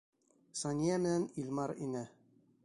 Сания 0.61 0.95
менән 1.03 1.27
Илмар 1.43 1.75
инә. 1.89 2.05